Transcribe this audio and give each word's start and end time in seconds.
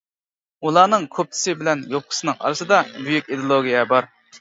ئۇلارنىڭ 0.69 1.05
كوپتىسى 1.17 1.55
بىلەن 1.61 1.85
يوپكىسىنىڭ 1.93 2.41
ئارىسىدا 2.43 2.83
بۈيۈك 2.99 3.33
ئىدېئولوگىيە 3.33 3.89
بار. 3.97 4.15